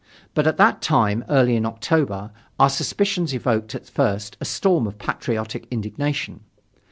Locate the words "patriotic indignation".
4.97-6.39